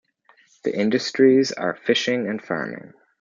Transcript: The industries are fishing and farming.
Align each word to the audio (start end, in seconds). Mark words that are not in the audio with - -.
The 0.63 0.75
industries 0.75 1.51
are 1.51 1.75
fishing 1.75 2.27
and 2.27 2.41
farming. 2.43 2.93